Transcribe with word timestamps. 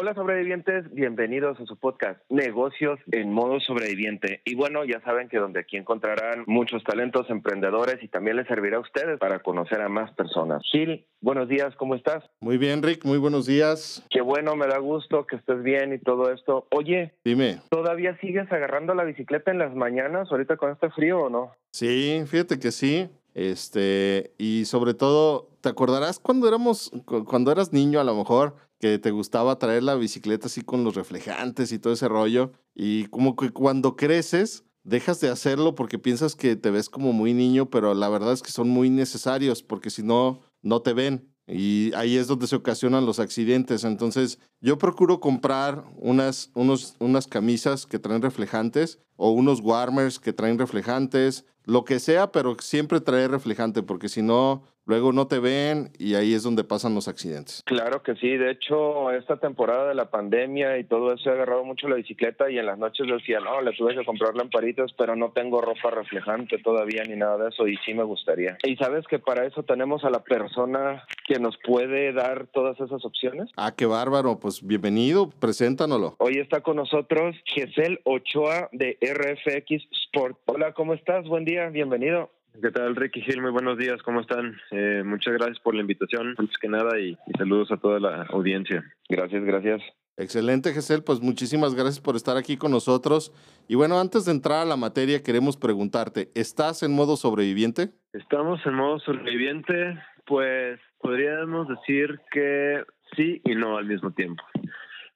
Hola 0.00 0.14
sobrevivientes, 0.14 0.84
bienvenidos 0.94 1.58
a 1.58 1.66
su 1.66 1.76
podcast 1.76 2.20
Negocios 2.28 3.00
en 3.10 3.32
modo 3.32 3.58
sobreviviente. 3.58 4.42
Y 4.44 4.54
bueno, 4.54 4.84
ya 4.84 5.00
saben 5.00 5.28
que 5.28 5.38
donde 5.38 5.58
aquí 5.58 5.76
encontrarán 5.76 6.44
muchos 6.46 6.84
talentos 6.84 7.28
emprendedores 7.30 8.00
y 8.00 8.06
también 8.06 8.36
les 8.36 8.46
servirá 8.46 8.76
a 8.76 8.80
ustedes 8.80 9.18
para 9.18 9.40
conocer 9.40 9.80
a 9.80 9.88
más 9.88 10.12
personas. 10.12 10.62
Gil, 10.70 11.04
buenos 11.20 11.48
días, 11.48 11.74
¿cómo 11.74 11.96
estás? 11.96 12.22
Muy 12.38 12.58
bien, 12.58 12.80
Rick, 12.80 13.04
muy 13.04 13.18
buenos 13.18 13.46
días. 13.46 14.06
Qué 14.08 14.20
bueno, 14.20 14.54
me 14.54 14.68
da 14.68 14.78
gusto 14.78 15.26
que 15.26 15.34
estés 15.34 15.64
bien 15.64 15.92
y 15.92 15.98
todo 15.98 16.32
esto. 16.32 16.68
Oye, 16.70 17.14
Dime. 17.24 17.58
¿todavía 17.68 18.16
sigues 18.20 18.52
agarrando 18.52 18.94
la 18.94 19.02
bicicleta 19.02 19.50
en 19.50 19.58
las 19.58 19.74
mañanas 19.74 20.30
ahorita 20.30 20.58
con 20.58 20.70
este 20.70 20.90
frío 20.90 21.22
o 21.22 21.28
no? 21.28 21.50
Sí, 21.72 22.22
fíjate 22.28 22.60
que 22.60 22.70
sí. 22.70 23.10
Este, 23.38 24.34
y 24.36 24.64
sobre 24.64 24.94
todo, 24.94 25.48
¿te 25.60 25.68
acordarás 25.68 26.18
cuando 26.18 26.48
éramos, 26.48 26.90
cu- 27.04 27.24
cuando 27.24 27.52
eras 27.52 27.72
niño 27.72 28.00
a 28.00 28.04
lo 28.04 28.16
mejor, 28.16 28.56
que 28.80 28.98
te 28.98 29.12
gustaba 29.12 29.58
traer 29.60 29.84
la 29.84 29.94
bicicleta 29.94 30.46
así 30.46 30.62
con 30.62 30.82
los 30.82 30.96
reflejantes 30.96 31.70
y 31.70 31.78
todo 31.78 31.92
ese 31.92 32.08
rollo? 32.08 32.50
Y 32.74 33.04
como 33.06 33.36
que 33.36 33.50
cuando 33.50 33.94
creces, 33.94 34.64
dejas 34.82 35.20
de 35.20 35.28
hacerlo 35.28 35.76
porque 35.76 36.00
piensas 36.00 36.34
que 36.34 36.56
te 36.56 36.70
ves 36.72 36.90
como 36.90 37.12
muy 37.12 37.32
niño, 37.32 37.70
pero 37.70 37.94
la 37.94 38.08
verdad 38.08 38.32
es 38.32 38.42
que 38.42 38.50
son 38.50 38.68
muy 38.70 38.90
necesarios 38.90 39.62
porque 39.62 39.90
si 39.90 40.02
no, 40.02 40.40
no 40.62 40.82
te 40.82 40.92
ven. 40.92 41.27
Y 41.48 41.92
ahí 41.94 42.16
es 42.16 42.26
donde 42.26 42.46
se 42.46 42.56
ocasionan 42.56 43.06
los 43.06 43.18
accidentes. 43.18 43.84
Entonces, 43.84 44.38
yo 44.60 44.76
procuro 44.76 45.18
comprar 45.18 45.84
unas, 45.96 46.50
unos, 46.54 46.94
unas 46.98 47.26
camisas 47.26 47.86
que 47.86 47.98
traen 47.98 48.20
reflejantes 48.20 48.98
o 49.16 49.30
unos 49.30 49.60
warmers 49.60 50.18
que 50.20 50.32
traen 50.32 50.58
reflejantes, 50.58 51.44
lo 51.64 51.84
que 51.84 52.00
sea, 52.00 52.32
pero 52.32 52.56
siempre 52.60 53.00
trae 53.00 53.28
reflejante, 53.28 53.82
porque 53.82 54.08
si 54.08 54.22
no, 54.22 54.62
luego 54.88 55.12
no 55.12 55.28
te 55.28 55.38
ven 55.38 55.90
y 55.98 56.14
ahí 56.14 56.34
es 56.34 56.42
donde 56.42 56.64
pasan 56.64 56.94
los 56.94 57.06
accidentes. 57.08 57.62
Claro 57.66 58.02
que 58.02 58.16
sí, 58.16 58.36
de 58.36 58.50
hecho 58.50 59.12
esta 59.12 59.36
temporada 59.36 59.88
de 59.88 59.94
la 59.94 60.10
pandemia 60.10 60.78
y 60.78 60.84
todo 60.84 61.12
eso 61.12 61.30
he 61.30 61.32
agarrado 61.34 61.62
mucho 61.62 61.88
la 61.88 61.96
bicicleta 61.96 62.50
y 62.50 62.58
en 62.58 62.66
las 62.66 62.78
noches 62.78 63.06
decía, 63.06 63.38
no, 63.38 63.60
le 63.60 63.72
tuve 63.72 63.94
que 63.94 64.04
comprar 64.04 64.34
lamparitas, 64.34 64.90
pero 64.96 65.14
no 65.14 65.30
tengo 65.32 65.60
ropa 65.60 65.90
reflejante 65.90 66.58
todavía 66.58 67.02
ni 67.04 67.16
nada 67.16 67.36
de 67.36 67.50
eso 67.50 67.68
y 67.68 67.76
sí 67.84 67.92
me 67.92 68.02
gustaría. 68.02 68.56
Y 68.64 68.76
sabes 68.76 69.06
que 69.06 69.18
para 69.18 69.46
eso 69.46 69.62
tenemos 69.62 70.04
a 70.04 70.10
la 70.10 70.24
persona 70.24 71.04
que 71.26 71.38
nos 71.38 71.58
puede 71.58 72.12
dar 72.14 72.46
todas 72.46 72.80
esas 72.80 73.04
opciones. 73.04 73.50
Ah, 73.56 73.74
qué 73.76 73.84
bárbaro, 73.84 74.40
pues 74.40 74.66
bienvenido, 74.66 75.28
preséntanoslo. 75.28 76.16
Hoy 76.18 76.38
está 76.38 76.62
con 76.62 76.76
nosotros 76.76 77.36
Gesel 77.44 78.00
Ochoa 78.04 78.70
de 78.72 78.96
RFX 79.02 79.86
Sport. 80.06 80.38
Hola, 80.46 80.72
¿cómo 80.72 80.94
estás? 80.94 81.28
Buen 81.28 81.44
día, 81.44 81.68
bienvenido. 81.68 82.30
¿Qué 82.60 82.72
tal, 82.72 82.96
Ricky 82.96 83.20
Gil? 83.22 83.40
Muy 83.40 83.52
buenos 83.52 83.78
días, 83.78 84.02
¿cómo 84.02 84.20
están? 84.20 84.56
Eh, 84.72 85.02
muchas 85.04 85.34
gracias 85.34 85.60
por 85.60 85.74
la 85.76 85.80
invitación, 85.80 86.34
antes 86.36 86.56
que 86.58 86.68
nada, 86.68 86.98
y, 86.98 87.10
y 87.10 87.38
saludos 87.38 87.70
a 87.70 87.76
toda 87.76 88.00
la 88.00 88.22
audiencia. 88.30 88.84
Gracias, 89.08 89.44
gracias. 89.44 89.80
Excelente, 90.16 90.72
Gesel, 90.72 91.04
pues 91.04 91.20
muchísimas 91.20 91.76
gracias 91.76 92.00
por 92.00 92.16
estar 92.16 92.36
aquí 92.36 92.56
con 92.56 92.72
nosotros. 92.72 93.32
Y 93.68 93.76
bueno, 93.76 94.00
antes 94.00 94.24
de 94.24 94.32
entrar 94.32 94.62
a 94.62 94.64
la 94.64 94.76
materia, 94.76 95.22
queremos 95.22 95.56
preguntarte, 95.56 96.30
¿estás 96.34 96.82
en 96.82 96.92
modo 96.92 97.16
sobreviviente? 97.16 97.90
Estamos 98.12 98.60
en 98.66 98.74
modo 98.74 98.98
sobreviviente, 98.98 99.96
pues 100.26 100.80
podríamos 101.00 101.68
decir 101.68 102.18
que 102.32 102.82
sí 103.16 103.40
y 103.44 103.54
no 103.54 103.76
al 103.76 103.86
mismo 103.86 104.10
tiempo. 104.10 104.42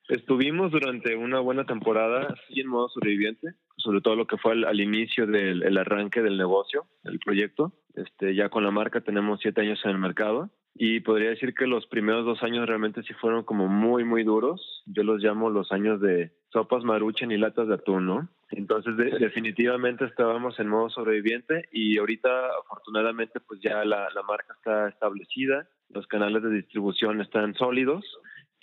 Estuvimos 0.08 0.72
durante 0.72 1.16
una 1.16 1.40
buena 1.40 1.64
temporada 1.64 2.34
en 2.48 2.66
modo 2.66 2.88
sobreviviente, 2.88 3.54
sobre 3.76 4.00
todo 4.00 4.16
lo 4.16 4.26
que 4.26 4.36
fue 4.36 4.52
al, 4.52 4.80
inicio 4.80 5.26
del 5.26 5.62
el 5.62 5.78
arranque 5.78 6.22
del 6.22 6.36
negocio, 6.36 6.86
del 7.04 7.18
proyecto. 7.18 7.72
Este, 7.94 8.34
ya 8.34 8.48
con 8.48 8.64
la 8.64 8.70
marca 8.70 9.00
tenemos 9.00 9.40
siete 9.40 9.60
años 9.60 9.80
en 9.84 9.92
el 9.92 9.98
mercado 9.98 10.50
y 10.74 11.00
podría 11.00 11.30
decir 11.30 11.54
que 11.54 11.66
los 11.66 11.86
primeros 11.86 12.24
dos 12.24 12.42
años 12.42 12.66
realmente 12.66 13.02
sí 13.02 13.12
fueron 13.14 13.44
como 13.44 13.68
muy, 13.68 14.04
muy 14.04 14.24
duros. 14.24 14.82
Yo 14.86 15.02
los 15.02 15.22
llamo 15.22 15.50
los 15.50 15.70
años 15.70 16.00
de 16.00 16.32
sopas 16.52 16.82
maruchan 16.84 17.30
y 17.30 17.36
latas 17.38 17.68
de 17.68 17.74
atún, 17.74 18.06
¿no? 18.06 18.28
Entonces 18.50 18.96
de- 18.96 19.18
definitivamente 19.18 20.04
estábamos 20.04 20.58
en 20.58 20.68
modo 20.68 20.90
sobreviviente 20.90 21.68
y 21.72 21.98
ahorita 21.98 22.28
afortunadamente 22.64 23.40
pues 23.40 23.60
ya 23.62 23.84
la, 23.84 24.08
la 24.14 24.22
marca 24.22 24.54
está 24.54 24.88
establecida, 24.88 25.68
los 25.90 26.06
canales 26.06 26.42
de 26.42 26.50
distribución 26.50 27.20
están 27.20 27.54
sólidos 27.54 28.04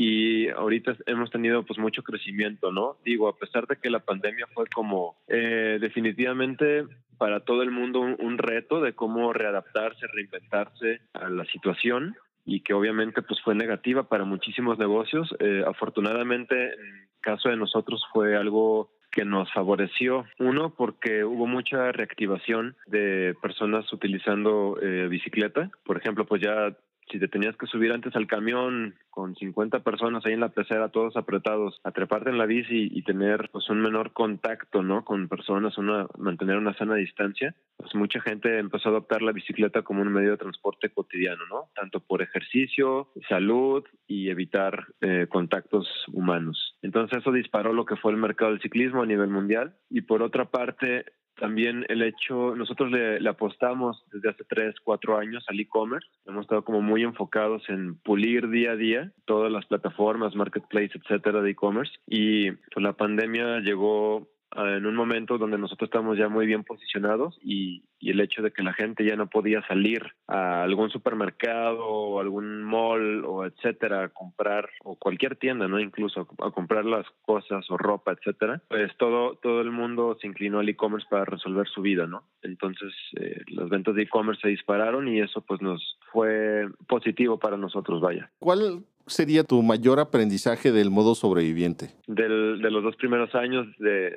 y 0.01 0.47
ahorita 0.47 0.95
hemos 1.07 1.29
tenido 1.29 1.63
pues 1.63 1.77
mucho 1.77 2.03
crecimiento, 2.03 2.71
¿no? 2.71 2.95
Digo, 3.03 3.27
a 3.27 3.35
pesar 3.35 3.67
de 3.67 3.75
que 3.75 3.89
la 3.89 3.99
pandemia 3.99 4.47
fue 4.53 4.65
como 4.67 5.17
eh, 5.27 5.77
definitivamente 5.81 6.85
para 7.17 7.41
todo 7.41 7.63
el 7.63 7.71
mundo 7.71 7.99
un, 7.99 8.37
reto 8.37 8.79
de 8.79 8.93
cómo 8.93 9.33
readaptarse, 9.33 10.07
reinventarse 10.07 11.01
a 11.11 11.27
la 11.27 11.43
situación 11.43 12.15
y 12.45 12.61
que 12.61 12.73
obviamente 12.73 13.21
pues 13.21 13.41
fue 13.41 13.55
negativa 13.55 14.07
para 14.07 14.23
muchísimos 14.23 14.79
negocios. 14.79 15.35
Eh, 15.39 15.65
afortunadamente, 15.67 16.55
en 16.55 16.79
el 16.79 17.09
caso 17.19 17.49
de 17.49 17.57
nosotros 17.57 18.01
fue 18.13 18.37
algo 18.37 18.91
que 19.11 19.25
nos 19.25 19.51
favoreció. 19.51 20.23
Uno, 20.39 20.73
porque 20.77 21.25
hubo 21.25 21.45
mucha 21.45 21.91
reactivación 21.91 22.77
de 22.87 23.35
personas 23.41 23.91
utilizando 23.91 24.77
eh, 24.81 25.07
bicicleta. 25.09 25.69
Por 25.83 25.97
ejemplo, 25.97 26.25
pues 26.25 26.41
ya 26.41 26.73
si 27.09 27.19
te 27.19 27.27
tenías 27.27 27.55
que 27.57 27.67
subir 27.67 27.91
antes 27.91 28.15
al 28.15 28.27
camión 28.27 28.95
con 29.09 29.35
50 29.35 29.79
personas 29.79 30.25
ahí 30.25 30.33
en 30.33 30.39
la 30.39 30.49
pecera, 30.49 30.89
todos 30.89 31.17
apretados, 31.17 31.79
a 31.83 31.91
treparte 31.91 32.29
en 32.29 32.37
la 32.37 32.45
bici 32.45 32.89
y 32.91 33.03
tener 33.03 33.49
pues 33.51 33.69
un 33.69 33.81
menor 33.81 34.13
contacto, 34.13 34.81
¿no? 34.83 35.03
Con 35.03 35.27
personas, 35.27 35.77
una, 35.77 36.07
mantener 36.17 36.57
una 36.57 36.73
sana 36.75 36.95
distancia, 36.95 37.55
pues 37.77 37.93
mucha 37.95 38.21
gente 38.21 38.59
empezó 38.59 38.89
a 38.89 38.91
adoptar 38.93 39.21
la 39.21 39.31
bicicleta 39.31 39.81
como 39.81 40.01
un 40.01 40.13
medio 40.13 40.31
de 40.31 40.37
transporte 40.37 40.89
cotidiano, 40.89 41.43
¿no? 41.49 41.69
Tanto 41.75 41.99
por 41.99 42.21
ejercicio, 42.21 43.09
salud 43.27 43.83
y 44.07 44.29
evitar 44.29 44.85
eh, 45.01 45.27
contactos 45.29 45.87
humanos. 46.13 46.77
Entonces 46.81 47.19
eso 47.19 47.31
disparó 47.31 47.73
lo 47.73 47.85
que 47.85 47.95
fue 47.95 48.11
el 48.11 48.17
mercado 48.17 48.51
del 48.51 48.61
ciclismo 48.61 49.01
a 49.01 49.05
nivel 49.05 49.29
mundial 49.29 49.75
y 49.89 50.01
por 50.01 50.21
otra 50.21 50.45
parte 50.45 51.05
también 51.39 51.85
el 51.89 52.01
hecho, 52.01 52.55
nosotros 52.55 52.91
le, 52.91 53.19
le, 53.19 53.29
apostamos 53.29 54.03
desde 54.11 54.29
hace 54.29 54.43
tres, 54.43 54.75
cuatro 54.83 55.17
años 55.17 55.45
al 55.47 55.59
e-commerce. 55.59 56.07
Hemos 56.25 56.41
estado 56.41 56.63
como 56.63 56.81
muy 56.81 57.03
enfocados 57.03 57.67
en 57.69 57.95
pulir 57.95 58.49
día 58.49 58.71
a 58.71 58.75
día 58.75 59.11
todas 59.25 59.51
las 59.51 59.65
plataformas, 59.65 60.35
marketplace, 60.35 60.91
etcétera, 60.93 61.41
de 61.41 61.51
e-commerce. 61.51 61.93
Y 62.07 62.51
pues 62.51 62.83
la 62.83 62.93
pandemia 62.93 63.59
llegó 63.59 64.27
en 64.55 64.85
un 64.85 64.95
momento 64.95 65.37
donde 65.37 65.57
nosotros 65.57 65.87
estamos 65.87 66.17
ya 66.17 66.27
muy 66.27 66.45
bien 66.45 66.63
posicionados 66.63 67.37
y, 67.41 67.83
y, 67.99 68.11
el 68.11 68.19
hecho 68.19 68.41
de 68.41 68.51
que 68.51 68.63
la 68.63 68.73
gente 68.73 69.05
ya 69.05 69.15
no 69.15 69.29
podía 69.29 69.65
salir 69.67 70.03
a 70.27 70.63
algún 70.63 70.89
supermercado 70.89 71.85
o 71.85 72.19
algún 72.19 72.63
mall 72.63 73.23
o 73.25 73.45
etcétera 73.45 74.03
a 74.03 74.09
comprar 74.09 74.69
o 74.83 74.95
cualquier 74.95 75.35
tienda, 75.35 75.67
no 75.67 75.79
incluso 75.79 76.27
a 76.39 76.51
comprar 76.51 76.85
las 76.85 77.05
cosas 77.21 77.69
o 77.69 77.77
ropa, 77.77 78.11
etcétera, 78.11 78.61
pues 78.67 78.95
todo 78.97 79.35
todo 79.35 79.61
el 79.61 79.71
mundo 79.71 80.17
se 80.19 80.27
inclinó 80.27 80.59
al 80.59 80.69
e-commerce 80.69 81.07
para 81.09 81.25
resolver 81.25 81.67
su 81.67 81.81
vida, 81.81 82.07
¿no? 82.07 82.23
Entonces 82.41 82.93
eh, 83.19 83.41
las 83.47 83.69
ventas 83.69 83.95
de 83.95 84.03
e-commerce 84.03 84.41
se 84.41 84.49
dispararon 84.49 85.07
y 85.07 85.21
eso 85.21 85.41
pues 85.41 85.61
nos 85.61 85.97
fue 86.11 86.67
positivo 86.87 87.37
para 87.37 87.57
nosotros, 87.57 88.01
vaya. 88.01 88.31
¿Cuál 88.39 88.83
sería 89.09 89.43
tu 89.43 89.61
mayor 89.61 89.99
aprendizaje 89.99 90.71
del 90.71 90.89
modo 90.89 91.15
sobreviviente? 91.15 91.89
Del, 92.07 92.61
de 92.61 92.71
los 92.71 92.83
dos 92.83 92.95
primeros 92.95 93.33
años 93.35 93.67
de, 93.77 94.15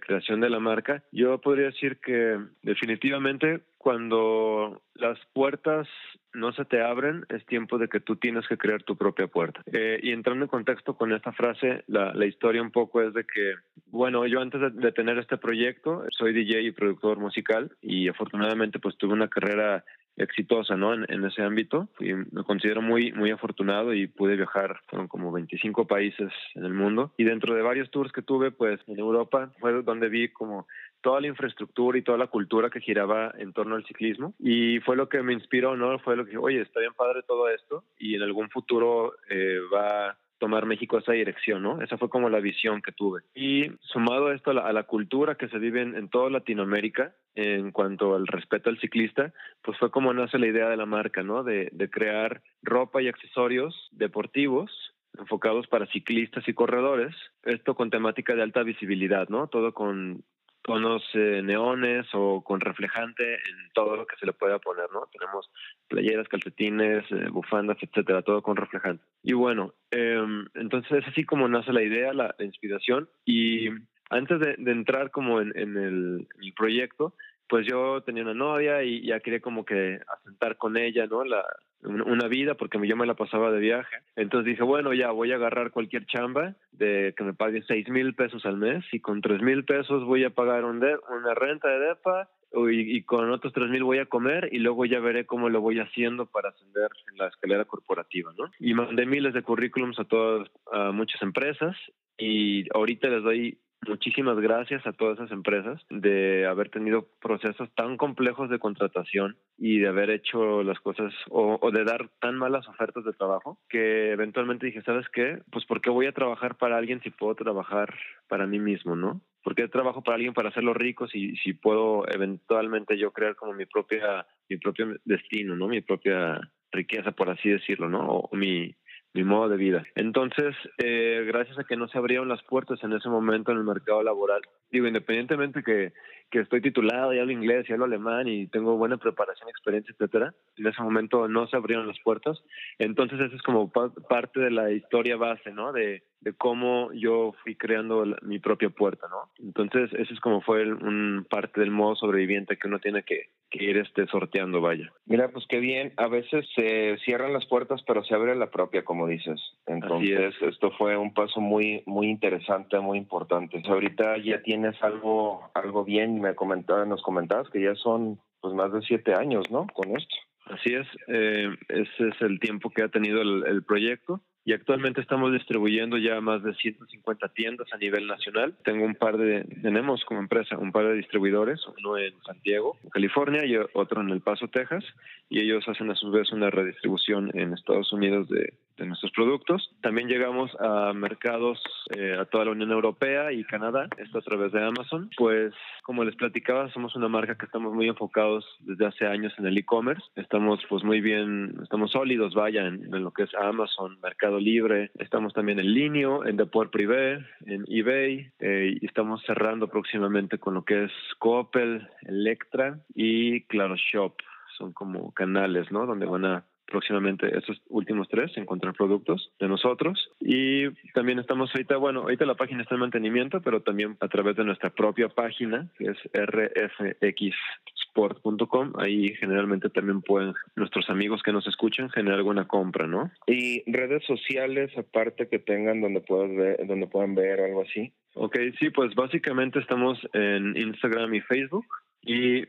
creación 0.00 0.40
de 0.40 0.50
la 0.50 0.60
marca, 0.60 1.02
yo 1.12 1.40
podría 1.40 1.66
decir 1.66 1.98
que 1.98 2.38
definitivamente 2.62 3.62
cuando 3.78 4.82
las 4.94 5.18
puertas 5.32 5.86
no 6.32 6.52
se 6.52 6.64
te 6.64 6.82
abren, 6.82 7.24
es 7.28 7.44
tiempo 7.46 7.78
de 7.78 7.88
que 7.88 8.00
tú 8.00 8.16
tienes 8.16 8.46
que 8.48 8.56
crear 8.58 8.82
tu 8.82 8.96
propia 8.96 9.26
puerta. 9.26 9.62
Eh, 9.72 10.00
y 10.02 10.10
entrando 10.10 10.44
en 10.44 10.48
contexto 10.48 10.96
con 10.96 11.12
esta 11.12 11.32
frase, 11.32 11.84
la, 11.86 12.12
la, 12.14 12.26
historia 12.26 12.62
un 12.62 12.72
poco 12.72 13.02
es 13.02 13.14
de 13.14 13.24
que, 13.24 13.54
bueno, 13.86 14.26
yo 14.26 14.40
antes 14.40 14.60
de, 14.60 14.70
de 14.70 14.92
tener 14.92 15.18
este 15.18 15.36
proyecto, 15.36 16.04
soy 16.10 16.32
DJ 16.32 16.62
y 16.62 16.72
productor 16.72 17.18
musical 17.18 17.70
y 17.80 18.08
afortunadamente 18.08 18.78
pues 18.80 18.96
tuve 18.96 19.12
una 19.12 19.28
carrera 19.28 19.84
exitosa 20.16 20.76
¿no? 20.76 20.94
en, 20.94 21.04
en, 21.08 21.24
ese 21.24 21.42
ámbito. 21.42 21.88
Y 22.00 22.12
me 22.12 22.44
considero 22.44 22.82
muy 22.82 23.12
muy 23.12 23.30
afortunado 23.30 23.94
y 23.94 24.06
pude 24.06 24.36
viajar 24.36 24.80
fueron 24.88 25.08
como 25.08 25.32
25 25.32 25.86
países 25.86 26.32
en 26.54 26.64
el 26.64 26.72
mundo. 26.72 27.12
Y 27.16 27.24
dentro 27.24 27.54
de 27.54 27.62
varios 27.62 27.90
tours 27.90 28.12
que 28.12 28.22
tuve 28.22 28.50
pues 28.50 28.80
en 28.86 28.98
Europa 28.98 29.52
fue 29.60 29.82
donde 29.82 30.08
vi 30.08 30.28
como 30.28 30.66
toda 31.00 31.20
la 31.20 31.26
infraestructura 31.26 31.98
y 31.98 32.02
toda 32.02 32.18
la 32.18 32.28
cultura 32.28 32.70
que 32.70 32.80
giraba 32.80 33.32
en 33.38 33.52
torno 33.52 33.74
al 33.76 33.84
ciclismo. 33.84 34.34
Y 34.38 34.80
fue 34.80 34.96
lo 34.96 35.08
que 35.08 35.22
me 35.22 35.32
inspiró 35.32 35.76
no 35.76 35.98
fue 35.98 36.16
lo 36.16 36.26
que 36.26 36.38
oye 36.38 36.60
está 36.60 36.80
bien 36.80 36.94
padre 36.94 37.22
todo 37.26 37.48
esto 37.48 37.84
y 37.98 38.14
en 38.14 38.22
algún 38.22 38.48
futuro 38.50 39.14
eh, 39.28 39.58
va 39.72 40.16
tomar 40.44 40.66
México 40.66 40.98
a 40.98 41.00
esa 41.00 41.12
dirección, 41.12 41.62
¿no? 41.62 41.80
Esa 41.80 41.96
fue 41.96 42.10
como 42.10 42.28
la 42.28 42.38
visión 42.38 42.82
que 42.82 42.92
tuve. 42.92 43.22
Y 43.34 43.70
sumado 43.80 44.26
a 44.26 44.34
esto 44.34 44.50
a 44.50 44.72
la, 44.74 44.82
cultura 44.82 45.36
que 45.36 45.48
se 45.48 45.58
vive 45.58 45.80
en, 45.80 45.96
en 45.96 46.10
toda 46.10 46.28
Latinoamérica, 46.28 47.14
en 47.34 47.72
cuanto 47.72 48.14
al 48.14 48.26
respeto 48.26 48.68
al 48.68 48.78
ciclista, 48.78 49.32
pues 49.62 49.78
fue 49.78 49.90
como 49.90 50.12
nace 50.12 50.38
la 50.38 50.46
idea 50.46 50.68
de 50.68 50.76
la 50.76 50.84
marca, 50.84 51.22
¿no? 51.22 51.44
De, 51.44 51.70
de 51.72 51.88
crear 51.88 52.42
ropa 52.62 53.00
y 53.00 53.08
accesorios 53.08 53.88
deportivos 53.92 54.70
enfocados 55.18 55.66
para 55.68 55.86
ciclistas 55.86 56.46
y 56.46 56.52
corredores, 56.52 57.14
esto 57.44 57.74
con 57.74 57.88
temática 57.88 58.34
de 58.34 58.42
alta 58.42 58.62
visibilidad, 58.62 59.28
¿no? 59.30 59.46
Todo 59.46 59.72
con 59.72 60.24
tonos 60.64 61.02
eh, 61.12 61.42
neones 61.44 62.06
o 62.14 62.42
con 62.42 62.60
reflejante 62.60 63.34
en 63.34 63.70
todo 63.74 63.96
lo 63.96 64.06
que 64.06 64.16
se 64.16 64.24
le 64.24 64.32
pueda 64.32 64.58
poner, 64.58 64.86
¿no? 64.92 65.06
Tenemos 65.12 65.50
playeras, 65.88 66.26
calcetines, 66.26 67.04
eh, 67.12 67.28
bufandas, 67.30 67.76
etcétera, 67.82 68.22
todo 68.22 68.42
con 68.42 68.56
reflejante. 68.56 69.04
Y 69.22 69.34
bueno, 69.34 69.74
eh, 69.90 70.24
entonces 70.54 70.90
es 70.90 71.08
así 71.08 71.24
como 71.24 71.48
nace 71.48 71.72
la 71.72 71.82
idea, 71.82 72.14
la, 72.14 72.34
inspiración. 72.38 73.10
Y 73.26 73.68
antes 74.08 74.40
de, 74.40 74.56
entrar 74.72 75.10
como 75.10 75.40
en, 75.40 75.52
el, 75.54 76.26
proyecto, 76.56 77.14
pues 77.48 77.66
yo 77.66 78.02
tenía 78.02 78.22
una 78.22 78.34
novia 78.34 78.82
y 78.82 79.06
ya 79.06 79.20
quería 79.20 79.40
como 79.40 79.64
que 79.64 80.00
asentar 80.06 80.56
con 80.56 80.76
ella, 80.76 81.06
¿no? 81.06 81.24
La, 81.24 81.44
una 81.84 82.28
vida 82.28 82.54
porque 82.54 82.78
yo 82.86 82.96
me 82.96 83.06
la 83.06 83.14
pasaba 83.14 83.50
de 83.50 83.60
viaje. 83.60 83.96
Entonces 84.16 84.46
dije, 84.46 84.62
bueno, 84.62 84.94
ya 84.94 85.10
voy 85.10 85.32
a 85.32 85.36
agarrar 85.36 85.70
cualquier 85.70 86.06
chamba 86.06 86.54
de 86.72 87.14
que 87.16 87.24
me 87.24 87.34
pague 87.34 87.62
seis 87.66 87.88
mil 87.88 88.14
pesos 88.14 88.44
al 88.46 88.56
mes 88.56 88.84
y 88.92 89.00
con 89.00 89.20
tres 89.20 89.42
mil 89.42 89.64
pesos 89.64 90.04
voy 90.04 90.24
a 90.24 90.30
pagar 90.30 90.64
un 90.64 90.74
una 90.76 91.34
renta 91.34 91.68
de 91.68 91.78
DEPA 91.78 92.28
y, 92.70 93.02
con 93.02 93.30
otros 93.30 93.52
tres 93.52 93.68
mil 93.68 93.84
voy 93.84 93.98
a 93.98 94.06
comer 94.06 94.48
y 94.52 94.58
luego 94.58 94.84
ya 94.84 95.00
veré 95.00 95.26
cómo 95.26 95.48
lo 95.48 95.60
voy 95.60 95.80
haciendo 95.80 96.26
para 96.26 96.50
ascender 96.50 96.88
en 97.10 97.18
la 97.18 97.28
escalera 97.28 97.64
corporativa, 97.64 98.32
¿no? 98.38 98.50
Y 98.58 98.74
mandé 98.74 99.06
miles 99.06 99.34
de 99.34 99.42
currículums 99.42 99.98
a 99.98 100.04
todas, 100.04 100.48
a 100.72 100.92
muchas 100.92 101.20
empresas 101.22 101.76
y 102.16 102.64
ahorita 102.74 103.08
les 103.08 103.22
doy 103.22 103.58
muchísimas 103.88 104.38
gracias 104.38 104.86
a 104.86 104.92
todas 104.92 105.18
esas 105.18 105.32
empresas 105.32 105.80
de 105.90 106.46
haber 106.46 106.70
tenido 106.70 107.08
procesos 107.20 107.68
tan 107.74 107.96
complejos 107.96 108.50
de 108.50 108.58
contratación 108.58 109.36
y 109.58 109.78
de 109.78 109.88
haber 109.88 110.10
hecho 110.10 110.62
las 110.62 110.80
cosas 110.80 111.12
o, 111.30 111.58
de 111.70 111.84
dar 111.84 112.08
tan 112.20 112.36
malas 112.36 112.68
ofertas 112.68 113.04
de 113.04 113.12
trabajo 113.12 113.58
que 113.68 114.12
eventualmente 114.12 114.66
dije, 114.66 114.82
¿sabes 114.82 115.06
qué? 115.12 115.40
Pues 115.50 115.64
¿por 115.66 115.80
qué 115.80 115.90
voy 115.90 116.06
a 116.06 116.12
trabajar 116.12 116.56
para 116.56 116.76
alguien 116.76 117.00
si 117.02 117.10
puedo 117.10 117.34
trabajar 117.34 117.94
para 118.28 118.46
mí 118.46 118.58
mismo, 118.58 118.96
¿no? 118.96 119.20
¿Por 119.42 119.54
qué 119.54 119.68
trabajo 119.68 120.02
para 120.02 120.16
alguien 120.16 120.34
para 120.34 120.48
hacerlo 120.48 120.74
rico 120.74 121.06
si, 121.06 121.36
si 121.36 121.52
puedo 121.52 122.08
eventualmente 122.08 122.96
yo 122.96 123.12
crear 123.12 123.36
como 123.36 123.52
mi 123.52 123.66
propia 123.66 124.26
mi 124.48 124.56
propio 124.58 124.96
destino, 125.04 125.56
¿no? 125.56 125.68
Mi 125.68 125.80
propia 125.80 126.40
riqueza, 126.74 127.12
por 127.12 127.30
así 127.30 127.48
decirlo, 127.48 127.88
¿no? 127.88 128.06
O 128.08 128.36
mi, 128.36 128.74
mi 129.14 129.22
modo 129.22 129.48
de 129.48 129.56
vida. 129.56 129.84
Entonces, 129.94 130.56
eh, 130.78 131.24
gracias 131.26 131.58
a 131.58 131.64
que 131.64 131.76
no 131.76 131.86
se 131.88 131.96
abrieron 131.96 132.28
las 132.28 132.42
puertas 132.42 132.82
en 132.82 132.92
ese 132.92 133.08
momento 133.08 133.52
en 133.52 133.58
el 133.58 133.64
mercado 133.64 134.02
laboral, 134.02 134.42
digo, 134.70 134.88
independientemente 134.88 135.62
que, 135.62 135.92
que 136.30 136.40
estoy 136.40 136.60
titulado 136.60 137.14
y 137.14 137.20
hablo 137.20 137.32
inglés 137.32 137.64
y 137.68 137.72
hablo 137.72 137.84
alemán 137.84 138.26
y 138.26 138.48
tengo 138.48 138.76
buena 138.76 138.96
preparación, 138.96 139.48
experiencia, 139.48 139.92
etcétera, 139.92 140.34
en 140.56 140.66
ese 140.66 140.82
momento 140.82 141.28
no 141.28 141.46
se 141.46 141.56
abrieron 141.56 141.86
las 141.86 142.00
puertas. 142.00 142.42
Entonces, 142.78 143.20
eso 143.20 143.36
es 143.36 143.42
como 143.42 143.70
parte 143.70 144.40
de 144.40 144.50
la 144.50 144.72
historia 144.72 145.16
base, 145.16 145.52
¿no? 145.52 145.72
De, 145.72 146.02
de 146.24 146.32
cómo 146.32 146.90
yo 146.94 147.34
fui 147.42 147.54
creando 147.54 148.04
mi 148.22 148.38
propia 148.38 148.70
puerta, 148.70 149.06
¿no? 149.10 149.30
Entonces, 149.38 149.92
eso 149.92 150.12
es 150.14 150.20
como 150.20 150.40
fue 150.40 150.64
un 150.64 151.26
parte 151.28 151.60
del 151.60 151.70
modo 151.70 151.96
sobreviviente 151.96 152.56
que 152.56 152.66
uno 152.66 152.78
tiene 152.78 153.02
que, 153.02 153.28
ir 153.52 153.76
este 153.76 154.06
sorteando, 154.08 154.60
vaya. 154.60 154.90
Mira, 155.06 155.28
pues 155.28 155.44
qué 155.48 155.60
bien. 155.60 155.92
A 155.96 156.08
veces 156.08 156.44
se 156.56 156.96
cierran 157.04 157.32
las 157.32 157.46
puertas, 157.46 157.82
pero 157.86 158.02
se 158.02 158.14
abre 158.14 158.34
la 158.34 158.50
propia, 158.50 158.84
como 158.84 159.06
dices. 159.06 159.40
Entonces, 159.66 160.34
esto 160.40 160.72
fue 160.72 160.96
un 160.96 161.14
paso 161.14 161.40
muy, 161.40 161.84
muy 161.86 162.08
interesante, 162.08 162.80
muy 162.80 162.98
importante. 162.98 163.62
ahorita 163.64 164.16
ya 164.18 164.42
tienes 164.42 164.82
algo, 164.82 165.50
algo 165.54 165.84
bien. 165.84 166.20
Me 166.20 166.34
comentaba, 166.34 166.84
nos 166.84 167.02
comentabas 167.02 167.48
que 167.50 167.62
ya 167.62 167.76
son 167.76 168.18
pues 168.40 168.54
más 168.54 168.72
de 168.72 168.82
siete 168.82 169.14
años, 169.14 169.48
¿no? 169.50 169.68
Con 169.72 169.96
esto. 169.96 170.16
Así 170.46 170.74
es. 170.74 170.88
Eh, 171.06 171.48
ese 171.68 172.08
es 172.08 172.20
el 172.22 172.40
tiempo 172.40 172.70
que 172.70 172.82
ha 172.82 172.88
tenido 172.88 173.22
el 173.22 173.62
proyecto 173.62 174.20
y 174.44 174.52
actualmente 174.52 175.00
estamos 175.00 175.32
distribuyendo 175.32 175.96
ya 175.96 176.20
más 176.20 176.42
de 176.42 176.54
150 176.54 177.28
tiendas 177.30 177.66
a 177.72 177.78
nivel 177.78 178.06
nacional. 178.06 178.54
Tengo 178.64 178.84
un 178.84 178.94
par 178.94 179.16
de, 179.16 179.44
tenemos 179.62 180.04
como 180.04 180.20
empresa 180.20 180.58
un 180.58 180.70
par 180.70 180.86
de 180.86 180.94
distribuidores, 180.94 181.60
uno 181.78 181.96
en 181.96 182.14
Santiago, 182.22 182.76
California 182.90 183.44
y 183.46 183.56
otro 183.72 184.02
en 184.02 184.10
El 184.10 184.20
Paso, 184.20 184.48
Texas, 184.48 184.84
y 185.30 185.40
ellos 185.40 185.66
hacen 185.66 185.90
a 185.90 185.94
su 185.94 186.10
vez 186.10 186.30
una 186.32 186.50
redistribución 186.50 187.30
en 187.34 187.54
Estados 187.54 187.92
Unidos 187.92 188.28
de, 188.28 188.52
de 188.76 188.86
nuestros 188.86 189.12
productos. 189.12 189.70
También 189.80 190.08
llegamos 190.08 190.50
a 190.58 190.92
mercados 190.92 191.62
eh, 191.96 192.16
a 192.18 192.24
toda 192.24 192.46
la 192.46 192.50
Unión 192.52 192.70
Europea 192.70 193.32
y 193.32 193.44
Canadá, 193.44 193.88
esto 193.98 194.18
a 194.18 194.22
través 194.22 194.52
de 194.52 194.64
Amazon. 194.64 195.10
Pues 195.16 195.54
como 195.82 196.04
les 196.04 196.16
platicaba, 196.16 196.70
somos 196.72 196.96
una 196.96 197.08
marca 197.08 197.36
que 197.36 197.46
estamos 197.46 197.72
muy 197.72 197.88
enfocados 197.88 198.44
desde 198.60 198.86
hace 198.86 199.06
años 199.06 199.32
en 199.38 199.46
el 199.46 199.56
e-commerce. 199.58 200.02
Estamos 200.16 200.60
pues 200.68 200.82
muy 200.82 201.00
bien, 201.00 201.54
estamos 201.62 201.92
sólidos, 201.92 202.34
vaya, 202.34 202.66
en, 202.66 202.90
lo 202.90 203.12
que 203.12 203.24
es 203.24 203.34
Amazon, 203.34 203.98
Mercado 204.02 204.33
Libre. 204.38 204.90
Estamos 204.98 205.32
también 205.32 205.58
en 205.58 205.72
Linio, 205.72 206.24
en 206.24 206.36
Deport 206.36 206.72
Privé, 206.72 207.24
en 207.46 207.64
eBay 207.68 208.30
eh, 208.40 208.76
y 208.80 208.86
estamos 208.86 209.22
cerrando 209.26 209.68
próximamente 209.68 210.38
con 210.38 210.54
lo 210.54 210.64
que 210.64 210.84
es 210.84 210.92
Coppel, 211.18 211.88
Electra 212.02 212.80
y 212.94 213.42
Claro 213.46 213.76
Shop. 213.76 214.14
Son 214.56 214.72
como 214.72 215.12
canales, 215.12 215.70
¿no? 215.72 215.86
Donde 215.86 216.06
van 216.06 216.24
a 216.24 216.44
próximamente 216.66 217.26
estos 217.36 217.60
últimos 217.68 218.08
tres, 218.08 218.32
encontrar 218.36 218.74
productos 218.74 219.32
de 219.38 219.48
nosotros. 219.48 220.10
Y 220.20 220.68
también 220.92 221.18
estamos 221.18 221.50
ahorita, 221.54 221.76
bueno, 221.76 222.00
ahorita 222.02 222.26
la 222.26 222.34
página 222.34 222.62
está 222.62 222.74
en 222.74 222.80
mantenimiento, 222.80 223.40
pero 223.40 223.62
también 223.62 223.96
a 224.00 224.08
través 224.08 224.36
de 224.36 224.44
nuestra 224.44 224.68
propia 224.70 225.08
página, 225.08 225.70
que 225.78 225.86
es 225.86 225.96
rfxsport.com, 226.12 228.72
ahí 228.78 229.14
generalmente 229.14 229.70
también 229.70 230.02
pueden 230.02 230.34
nuestros 230.56 230.90
amigos 230.90 231.22
que 231.22 231.32
nos 231.32 231.46
escuchan 231.46 231.88
generar 231.90 232.18
alguna 232.18 232.46
compra, 232.46 232.86
¿no? 232.86 233.10
Y 233.26 233.62
redes 233.70 234.04
sociales 234.04 234.70
aparte 234.76 235.28
que 235.28 235.38
tengan 235.38 235.80
donde 235.80 236.00
puedan 236.00 236.36
ver, 236.36 236.66
donde 236.66 236.86
puedan 236.86 237.14
ver 237.14 237.40
algo 237.40 237.62
así. 237.62 237.92
Ok, 238.14 238.36
sí, 238.58 238.70
pues 238.70 238.94
básicamente 238.94 239.58
estamos 239.58 239.98
en 240.12 240.56
Instagram 240.56 241.14
y 241.14 241.20
Facebook 241.20 241.66
y 242.02 242.44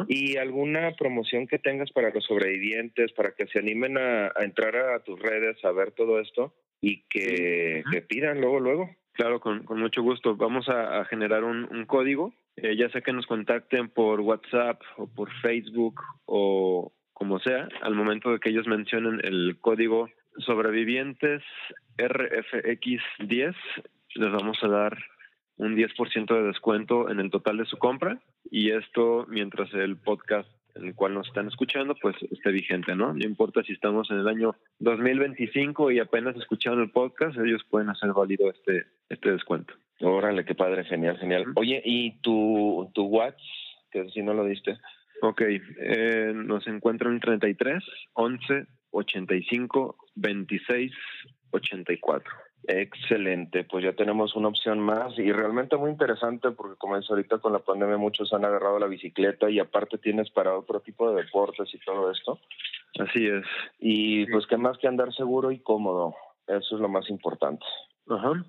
¿Y 0.08 0.36
alguna 0.36 0.92
promoción 0.98 1.46
que 1.46 1.58
tengas 1.58 1.90
para 1.90 2.10
los 2.10 2.24
sobrevivientes, 2.24 3.12
para 3.12 3.32
que 3.32 3.46
se 3.46 3.60
animen 3.60 3.96
a, 3.96 4.30
entrar 4.40 4.76
a 4.76 5.02
tus 5.02 5.18
redes, 5.18 5.64
a 5.64 5.72
ver 5.72 5.92
todo 5.92 6.20
esto 6.20 6.54
y 6.82 7.02
que, 7.08 7.82
pidan 8.08 8.40
luego, 8.40 8.60
luego? 8.60 8.90
Claro, 9.20 9.38
con, 9.38 9.66
mucho 9.68 10.00
gusto. 10.00 10.34
Vamos 10.34 10.66
a, 10.70 11.04
generar 11.04 11.44
un, 11.44 11.68
un 11.70 11.84
código 11.84 12.32
eh, 12.56 12.74
ya 12.74 12.88
sea 12.88 13.02
que 13.02 13.12
nos 13.12 13.26
contacten 13.26 13.90
por 13.90 14.20
WhatsApp 14.20 14.80
o 14.96 15.06
por 15.06 15.30
Facebook 15.42 16.00
o 16.24 16.90
como 17.12 17.38
sea, 17.38 17.68
al 17.82 17.94
momento 17.94 18.32
de 18.32 18.38
que 18.38 18.48
ellos 18.48 18.66
mencionen 18.66 19.20
el 19.22 19.58
código 19.60 20.08
sobrevivientes 20.38 21.42
RFX10, 21.98 23.54
les 24.14 24.32
vamos 24.32 24.56
a 24.62 24.68
dar 24.68 24.96
un 25.56 25.76
10% 25.76 26.34
de 26.34 26.42
descuento 26.44 27.10
en 27.10 27.20
el 27.20 27.30
total 27.30 27.58
de 27.58 27.66
su 27.66 27.76
compra 27.76 28.18
y 28.50 28.70
esto 28.70 29.26
mientras 29.28 29.70
el 29.74 29.98
podcast 29.98 30.48
en 30.74 30.86
el 30.86 30.94
cual 30.94 31.14
nos 31.14 31.26
están 31.28 31.48
escuchando 31.48 31.94
pues 32.00 32.16
esté 32.30 32.50
vigente, 32.50 32.94
¿no? 32.94 33.12
No 33.12 33.24
importa 33.24 33.62
si 33.62 33.72
estamos 33.72 34.10
en 34.10 34.18
el 34.18 34.28
año 34.28 34.54
2025 34.78 35.90
y 35.90 35.98
apenas 35.98 36.36
escucharon 36.36 36.80
el 36.80 36.90
podcast, 36.90 37.38
ellos 37.38 37.62
pueden 37.68 37.88
hacer 37.90 38.12
válido 38.12 38.50
este 38.50 38.86
este 39.08 39.32
descuento. 39.32 39.74
Órale, 40.00 40.44
qué 40.44 40.54
padre, 40.54 40.84
genial, 40.84 41.18
genial. 41.18 41.44
Oye, 41.56 41.82
¿y 41.84 42.20
tu, 42.20 42.90
tu 42.94 43.04
WhatsApp? 43.04 43.38
Que 43.90 44.08
si 44.10 44.22
no 44.22 44.34
lo 44.34 44.44
diste. 44.44 44.78
Ok, 45.22 45.42
eh, 45.42 46.32
nos 46.34 46.66
encuentran 46.66 47.14
en 47.14 47.20
33 47.20 47.84
11 48.14 48.66
85 48.92 49.96
26 50.14 50.92
84. 51.50 52.32
Excelente, 52.64 53.64
pues 53.64 53.84
ya 53.84 53.94
tenemos 53.94 54.36
una 54.36 54.48
opción 54.48 54.80
más 54.80 55.18
y 55.18 55.32
realmente 55.32 55.76
muy 55.76 55.90
interesante 55.90 56.50
porque 56.50 56.76
como 56.76 56.96
es 56.96 57.08
ahorita 57.08 57.38
con 57.38 57.52
la 57.52 57.60
pandemia 57.60 57.96
muchos 57.96 58.32
han 58.32 58.44
agarrado 58.44 58.78
la 58.78 58.86
bicicleta 58.86 59.48
y 59.50 59.58
aparte 59.58 59.98
tienes 59.98 60.30
para 60.30 60.56
otro 60.56 60.80
tipo 60.80 61.10
de 61.10 61.22
deportes 61.22 61.72
y 61.74 61.78
todo 61.78 62.10
esto. 62.10 62.38
Así 62.98 63.26
es. 63.26 63.44
Y 63.78 64.26
pues 64.26 64.46
qué 64.46 64.56
más 64.56 64.76
que 64.78 64.88
andar 64.88 65.12
seguro 65.14 65.50
y 65.50 65.60
cómodo, 65.60 66.14
eso 66.46 66.74
es 66.76 66.80
lo 66.80 66.88
más 66.88 67.08
importante. 67.08 67.64
Ajá 68.08 68.44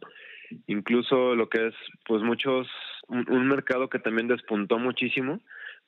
incluso 0.67 1.35
lo 1.35 1.49
que 1.49 1.67
es 1.67 1.75
pues 2.05 2.21
muchos 2.21 2.67
un, 3.07 3.47
mercado 3.47 3.89
que 3.89 3.99
también 3.99 4.27
despuntó 4.27 4.79
muchísimo 4.79 5.39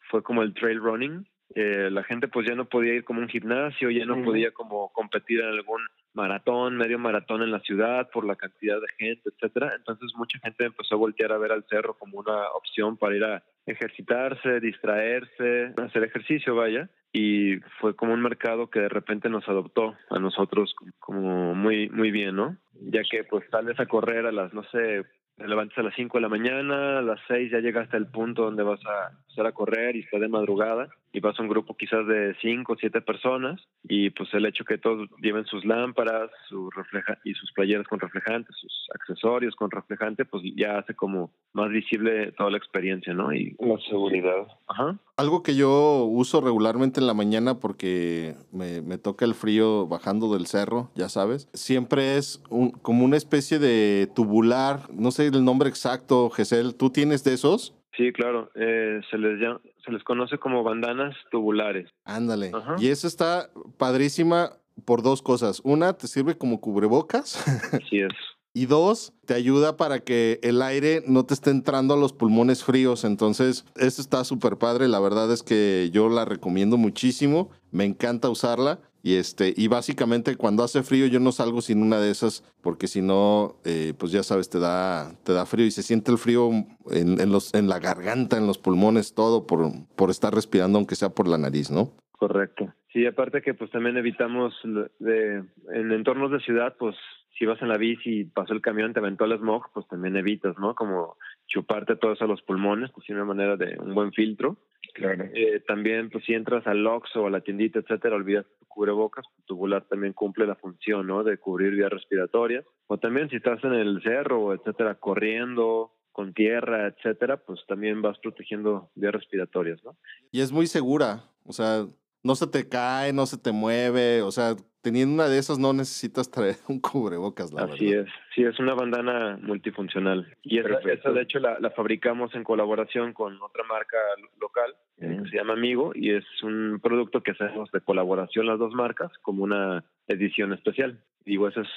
fue 0.09 0.23
como 0.23 0.43
el 0.43 0.53
trail 0.53 0.79
running 0.79 1.27
eh, 1.55 1.89
la 1.91 2.03
gente 2.03 2.27
pues 2.27 2.47
ya 2.47 2.55
no 2.55 2.65
podía 2.65 2.93
ir 2.93 3.03
como 3.03 3.19
un 3.19 3.29
gimnasio 3.29 3.89
ya 3.89 4.05
no 4.05 4.23
podía 4.23 4.51
como 4.51 4.91
competir 4.93 5.41
en 5.41 5.47
algún 5.47 5.81
maratón, 6.13 6.77
medio 6.77 6.99
maratón 6.99 7.41
en 7.41 7.51
la 7.51 7.59
ciudad 7.59 8.09
por 8.11 8.25
la 8.25 8.35
cantidad 8.35 8.79
de 8.79 8.87
gente, 8.97 9.29
etcétera. 9.29 9.73
Entonces 9.75 10.11
mucha 10.15 10.39
gente 10.39 10.65
empezó 10.65 10.95
a 10.95 10.99
voltear 10.99 11.31
a 11.31 11.37
ver 11.37 11.51
al 11.51 11.65
cerro 11.69 11.95
como 11.95 12.19
una 12.19 12.49
opción 12.55 12.97
para 12.97 13.15
ir 13.15 13.23
a 13.23 13.43
ejercitarse, 13.65 14.59
distraerse, 14.59 15.73
hacer 15.77 16.03
ejercicio, 16.03 16.55
vaya. 16.55 16.89
Y 17.11 17.57
fue 17.79 17.95
como 17.95 18.13
un 18.13 18.21
mercado 18.21 18.69
que 18.69 18.79
de 18.79 18.89
repente 18.89 19.29
nos 19.29 19.47
adoptó 19.47 19.95
a 20.09 20.19
nosotros 20.19 20.75
como 20.99 21.53
muy 21.53 21.89
muy 21.89 22.11
bien, 22.11 22.35
¿no? 22.35 22.57
Ya 22.73 23.01
que 23.09 23.23
pues 23.23 23.45
sales 23.51 23.79
a 23.79 23.85
correr 23.85 24.25
a 24.25 24.31
las, 24.31 24.53
no 24.53 24.63
sé, 24.65 25.03
te 25.37 25.47
levantas 25.47 25.77
a 25.77 25.83
las 25.83 25.95
5 25.95 26.17
de 26.17 26.21
la 26.21 26.29
mañana, 26.29 26.99
a 26.99 27.01
las 27.01 27.19
6 27.27 27.51
ya 27.51 27.59
llegaste 27.59 27.97
al 27.97 28.09
punto 28.09 28.43
donde 28.43 28.63
vas 28.63 28.79
a 28.85 29.11
empezar 29.11 29.45
a 29.45 29.51
correr 29.51 29.95
y 29.95 29.99
está 30.01 30.19
de 30.19 30.27
madrugada 30.27 30.89
y 31.13 31.19
vas 31.19 31.39
a 31.39 31.43
un 31.43 31.47
grupo 31.47 31.77
quizás 31.77 32.05
de 32.07 32.35
5 32.41 32.73
o 32.73 32.75
7 32.75 33.01
personas 33.01 33.61
y 33.83 34.09
pues 34.09 34.33
el 34.33 34.47
hecho 34.47 34.65
que 34.65 34.79
todos 34.79 35.07
lleven 35.21 35.45
sus 35.45 35.63
lámparas 35.63 36.31
su 36.49 36.71
refleja 36.71 37.19
y 37.23 37.33
sus 37.35 37.51
playeras 37.53 37.87
con 37.87 37.99
reflejantes, 37.99 38.55
sus 38.59 38.87
accesorios 38.95 39.55
con 39.55 39.69
reflejante, 39.69 40.25
pues 40.25 40.43
ya 40.55 40.79
hace 40.79 40.95
como 40.95 41.31
más 41.53 41.69
visible 41.69 42.31
toda 42.31 42.49
la 42.49 42.57
experiencia, 42.57 43.13
¿no? 43.13 43.31
Y 43.31 43.55
la 43.59 43.77
seguridad. 43.87 44.47
Ajá. 44.67 44.97
Algo 45.15 45.43
que 45.43 45.55
yo 45.55 46.05
uso 46.05 46.41
regularmente 46.41 46.99
en 46.99 47.05
la 47.05 47.13
mañana 47.13 47.59
porque 47.59 48.35
me, 48.51 48.81
me 48.81 48.97
toca 48.97 49.25
el 49.25 49.35
frío 49.35 49.87
bajando 49.87 50.33
del 50.33 50.47
cerro, 50.47 50.89
ya 50.95 51.09
sabes, 51.09 51.47
siempre 51.53 52.17
es 52.17 52.41
un, 52.49 52.71
como 52.71 53.05
una 53.05 53.17
especie 53.17 53.59
de 53.59 54.09
tubular, 54.15 54.91
no 54.91 55.11
sé 55.11 55.27
el 55.27 55.45
nombre 55.45 55.69
exacto, 55.69 56.31
Gesell, 56.31 56.75
¿tú 56.75 56.89
tienes 56.89 57.23
de 57.23 57.33
esos? 57.33 57.75
Sí, 57.95 58.11
claro, 58.11 58.49
eh, 58.55 59.01
se 59.11 59.17
les 59.17 59.39
llama, 59.39 59.61
se 59.85 59.91
les 59.91 60.03
conoce 60.03 60.37
como 60.39 60.63
bandanas 60.63 61.15
tubulares. 61.29 61.89
Ándale. 62.05 62.51
Ajá. 62.53 62.75
Y 62.79 62.87
esa 62.87 63.07
está 63.07 63.49
padrísima 63.77 64.53
por 64.85 65.03
dos 65.03 65.21
cosas. 65.21 65.61
Una, 65.63 65.93
te 65.93 66.07
sirve 66.07 66.37
como 66.37 66.59
cubrebocas. 66.59 67.47
Así 67.73 67.99
es. 67.99 68.13
Y 68.55 68.67
dos, 68.67 69.13
te 69.25 69.33
ayuda 69.33 69.77
para 69.77 70.01
que 70.01 70.39
el 70.43 70.61
aire 70.61 71.03
no 71.07 71.25
te 71.25 71.33
esté 71.33 71.49
entrando 71.49 71.95
a 71.95 71.97
los 71.97 72.13
pulmones 72.13 72.63
fríos. 72.63 73.03
Entonces, 73.03 73.65
esto 73.75 74.01
está 74.01 74.23
súper 74.23 74.57
padre. 74.57 74.87
La 74.87 74.99
verdad 74.99 75.31
es 75.31 75.41
que 75.41 75.89
yo 75.91 76.07
la 76.07 76.23
recomiendo 76.23 76.77
muchísimo. 76.77 77.49
Me 77.71 77.83
encanta 77.83 78.29
usarla. 78.29 78.79
Y 79.05 79.17
este, 79.17 79.53
y 79.55 79.67
básicamente 79.67 80.37
cuando 80.37 80.63
hace 80.63 80.81
frío 80.81 81.07
yo 81.07 81.19
no 81.19 81.33
salgo 81.33 81.61
sin 81.61 81.81
una 81.81 81.99
de 81.99 82.09
esas, 82.09 82.41
porque 82.61 82.87
si 82.87 83.01
no, 83.01 83.57
eh, 83.65 83.93
pues 83.99 84.13
ya 84.13 84.23
sabes, 84.23 84.49
te 84.49 84.59
da, 84.59 85.13
te 85.25 85.33
da 85.33 85.45
frío 85.45 85.65
y 85.65 85.71
se 85.71 85.83
siente 85.83 86.09
el 86.09 86.17
frío 86.17 86.49
en, 86.89 87.19
en, 87.19 87.29
los, 87.29 87.53
en 87.53 87.67
la 87.67 87.79
garganta, 87.79 88.37
en 88.37 88.47
los 88.47 88.57
pulmones, 88.57 89.13
todo 89.13 89.45
por, 89.45 89.69
por 89.97 90.09
estar 90.09 90.33
respirando, 90.33 90.77
aunque 90.77 90.95
sea 90.95 91.09
por 91.09 91.27
la 91.27 91.37
nariz, 91.37 91.69
¿no? 91.69 91.91
Correcto. 92.13 92.73
Sí, 92.93 93.05
aparte 93.05 93.41
que 93.41 93.53
pues 93.53 93.71
también 93.71 93.97
evitamos 93.97 94.53
de, 94.99 95.43
en 95.73 95.91
entornos 95.91 96.31
de 96.31 96.39
ciudad, 96.39 96.75
pues 96.79 96.95
si 97.37 97.45
vas 97.45 97.61
en 97.61 97.67
la 97.67 97.77
bici 97.77 98.21
y 98.21 98.23
pasó 98.23 98.53
el 98.53 98.61
camión, 98.61 98.93
te 98.93 98.99
aventó 98.99 99.25
el 99.25 99.37
smog, 99.37 99.65
pues 99.73 99.85
también 99.89 100.15
evitas, 100.15 100.57
¿no? 100.59 100.75
Como 100.75 101.17
chuparte 101.47 101.95
todo 101.95 102.13
eso 102.13 102.25
a 102.25 102.27
los 102.27 102.41
pulmones, 102.41 102.91
pues 102.91 103.07
de 103.07 103.13
una 103.13 103.25
manera 103.25 103.57
de 103.57 103.77
un 103.79 103.93
buen 103.93 104.11
filtro. 104.11 104.57
Claro. 104.93 105.25
Eh, 105.33 105.61
también, 105.67 106.09
pues 106.09 106.23
si 106.25 106.33
entras 106.33 106.65
al 106.67 106.85
Oxxo 106.85 107.23
o 107.23 107.27
a 107.27 107.31
la 107.31 107.41
tiendita, 107.41 107.79
etcétera, 107.79 108.15
olvidas 108.15 108.45
tu 108.59 108.65
cubrebocas, 108.67 109.25
tu 109.37 109.55
tubular 109.55 109.85
también 109.87 110.13
cumple 110.13 110.45
la 110.45 110.55
función, 110.55 111.07
¿no? 111.07 111.23
De 111.23 111.37
cubrir 111.37 111.73
vías 111.73 111.89
respiratorias. 111.89 112.65
O 112.87 112.97
también 112.97 113.29
si 113.29 113.37
estás 113.37 113.63
en 113.63 113.73
el 113.73 114.01
cerro, 114.03 114.53
etcétera, 114.53 114.95
corriendo, 114.95 115.91
con 116.13 116.33
tierra, 116.33 116.87
etcétera, 116.87 117.37
pues 117.37 117.59
también 117.67 118.01
vas 118.01 118.17
protegiendo 118.19 118.91
vías 118.95 119.13
respiratorias, 119.13 119.83
¿no? 119.83 119.97
Y 120.31 120.41
es 120.41 120.51
muy 120.51 120.67
segura, 120.67 121.23
o 121.43 121.51
sea, 121.51 121.87
no 122.23 122.35
se 122.35 122.47
te 122.47 122.69
cae, 122.69 123.11
no 123.11 123.25
se 123.25 123.37
te 123.37 123.51
mueve, 123.51 124.21
o 124.21 124.31
sea, 124.31 124.55
teniendo 124.83 125.15
una 125.15 125.29
de 125.29 125.39
esas 125.39 125.57
no 125.57 125.73
necesitas 125.73 126.29
traer 126.29 126.57
un 126.67 126.79
cubrebocas, 126.79 127.51
la 127.51 127.63
Así 127.63 127.87
verdad. 127.87 128.05
es, 128.05 128.13
sí, 128.35 128.43
es 128.43 128.59
una 128.59 128.75
bandana 128.75 129.39
multifuncional. 129.41 130.37
Y 130.43 130.59
esa, 130.59 130.77
esa 130.91 131.11
de 131.11 131.21
hecho, 131.21 131.39
la, 131.39 131.57
la, 131.59 131.71
fabricamos 131.71 132.35
en 132.35 132.43
colaboración 132.43 133.13
con 133.13 133.41
otra 133.41 133.63
marca 133.63 133.97
local 134.39 134.75
mm. 134.97 135.23
que 135.23 135.29
se 135.29 135.37
llama 135.37 135.53
Amigo 135.53 135.93
y 135.95 136.11
es 136.11 136.25
un 136.43 136.79
producto 136.83 137.23
que 137.23 137.31
hacemos 137.31 137.71
de 137.71 137.81
colaboración 137.81 138.45
las 138.45 138.59
dos 138.59 138.73
marcas 138.73 139.11
como 139.21 139.43
una 139.43 139.83
edición 140.07 140.53
especial. 140.53 140.99
Digo, 141.25 141.47
ese 141.47 141.61
es 141.61 141.69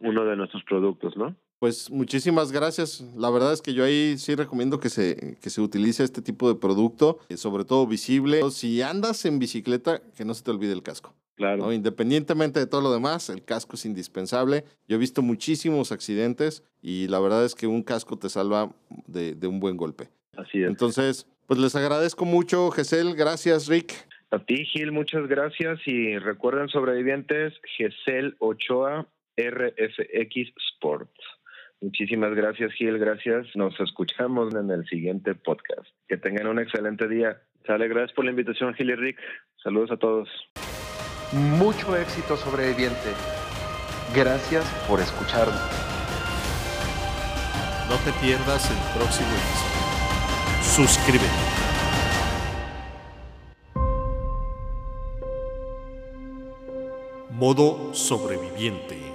uno 0.00 0.24
de 0.24 0.34
nuestros 0.34 0.64
productos, 0.64 1.14
¿no? 1.18 1.36
Pues 1.58 1.90
muchísimas 1.90 2.50
gracias. 2.50 3.02
La 3.16 3.30
verdad 3.30 3.52
es 3.52 3.60
que 3.60 3.74
yo 3.74 3.84
ahí 3.84 4.16
sí 4.16 4.34
recomiendo 4.34 4.80
que 4.80 4.88
se, 4.88 5.36
que 5.42 5.50
se 5.50 5.60
utilice 5.60 6.02
este 6.02 6.22
tipo 6.22 6.48
de 6.48 6.58
producto, 6.58 7.18
sobre 7.36 7.64
todo 7.64 7.86
visible. 7.86 8.40
Si 8.50 8.80
andas 8.80 9.26
en 9.26 9.38
bicicleta, 9.38 10.00
que 10.16 10.24
no 10.24 10.32
se 10.32 10.42
te 10.42 10.50
olvide 10.50 10.72
el 10.72 10.82
casco. 10.82 11.14
Claro. 11.36 11.64
¿no? 11.64 11.72
Independientemente 11.72 12.60
de 12.60 12.66
todo 12.66 12.80
lo 12.80 12.92
demás, 12.92 13.28
el 13.28 13.44
casco 13.44 13.76
es 13.76 13.84
indispensable. 13.86 14.64
Yo 14.86 14.96
he 14.96 15.00
visto 15.00 15.20
muchísimos 15.22 15.90
accidentes 15.90 16.62
y 16.80 17.08
la 17.08 17.18
verdad 17.18 17.44
es 17.44 17.54
que 17.54 17.66
un 17.66 17.82
casco 17.82 18.18
te 18.18 18.28
salva 18.28 18.72
de, 19.06 19.34
de 19.34 19.46
un 19.46 19.58
buen 19.58 19.76
golpe. 19.76 20.08
Así 20.36 20.62
es. 20.62 20.68
Entonces, 20.68 21.26
pues 21.46 21.58
les 21.58 21.74
agradezco 21.76 22.24
mucho, 22.24 22.70
Gesell. 22.70 23.14
Gracias, 23.14 23.68
Rick. 23.68 23.92
A 24.30 24.38
ti, 24.38 24.64
Gil, 24.66 24.92
muchas 24.92 25.28
gracias. 25.28 25.78
Y 25.86 26.18
recuerden, 26.18 26.68
sobrevivientes, 26.68 27.54
Gesell 27.76 28.34
Ochoa, 28.38 29.06
RFX 29.36 30.52
Sports. 30.74 31.20
Muchísimas 31.80 32.34
gracias, 32.34 32.72
Gil. 32.72 32.98
Gracias. 32.98 33.46
Nos 33.54 33.78
escuchamos 33.78 34.54
en 34.54 34.70
el 34.70 34.84
siguiente 34.86 35.34
podcast. 35.34 35.86
Que 36.08 36.16
tengan 36.16 36.46
un 36.46 36.58
excelente 36.58 37.06
día. 37.08 37.42
Sale, 37.66 37.88
gracias 37.88 38.12
por 38.12 38.24
la 38.24 38.30
invitación, 38.30 38.74
Gil 38.74 38.90
y 38.90 38.94
Rick. 38.94 39.18
Saludos 39.62 39.90
a 39.90 39.96
todos. 39.98 40.28
Mucho 41.34 41.96
éxito, 41.96 42.36
sobreviviente. 42.36 43.12
Gracias 44.14 44.64
por 44.86 45.00
escucharnos. 45.00 45.60
No 47.88 47.96
te 48.04 48.12
pierdas 48.20 48.70
el 48.70 48.76
próximo 48.96 49.26
episodio. 49.32 50.86
Suscríbete. 50.86 51.28
Modo 57.30 57.92
sobreviviente. 57.92 59.13